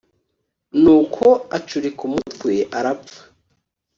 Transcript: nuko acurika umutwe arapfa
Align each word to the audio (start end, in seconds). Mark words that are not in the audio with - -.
nuko 0.81 1.25
acurika 1.57 2.01
umutwe 2.09 2.53
arapfa 2.77 3.19